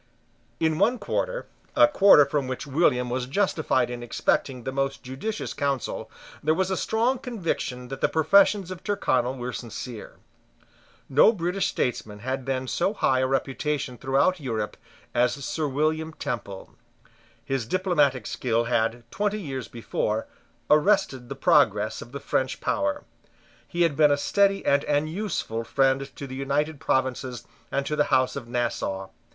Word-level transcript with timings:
In 0.59 0.79
one 0.79 0.97
quarter, 0.97 1.45
a 1.75 1.87
quarter 1.87 2.25
from 2.25 2.47
which 2.47 2.65
William 2.65 3.07
was 3.11 3.27
justified 3.27 3.91
in 3.91 4.01
expecting 4.01 4.63
the 4.63 4.71
most 4.71 5.03
judicious 5.03 5.53
counsel, 5.53 6.09
there 6.41 6.55
was 6.55 6.71
a 6.71 6.75
strong 6.75 7.19
conviction 7.19 7.89
that 7.89 8.01
the 8.01 8.09
professions 8.09 8.71
of 8.71 8.83
Tyrconnel 8.83 9.35
were 9.37 9.53
sincere. 9.53 10.15
No 11.07 11.31
British 11.31 11.67
statesman 11.67 12.17
had 12.17 12.47
then 12.47 12.67
so 12.67 12.95
high 12.95 13.19
a 13.19 13.27
reputation 13.27 13.95
throughout 13.95 14.39
Europe 14.39 14.75
as 15.13 15.33
Sir 15.45 15.67
William 15.67 16.13
Temple. 16.13 16.73
His 17.45 17.67
diplomatic 17.67 18.25
skill 18.25 18.63
had, 18.63 19.03
twenty 19.11 19.39
years 19.39 19.67
before, 19.67 20.25
arrested 20.67 21.29
the 21.29 21.35
progress 21.35 22.01
of 22.01 22.11
the 22.11 22.19
French 22.19 22.59
power. 22.59 23.03
He 23.67 23.83
had 23.83 23.95
been 23.95 24.09
a 24.09 24.17
steady 24.17 24.65
and 24.65 24.83
an 24.85 25.05
useful 25.05 25.63
friend 25.63 26.09
to 26.15 26.25
the 26.25 26.33
United 26.33 26.79
Provinces 26.79 27.45
and 27.71 27.85
to 27.85 27.95
the 27.95 28.05
House 28.05 28.35
of 28.35 28.47
Nassau. 28.47 29.09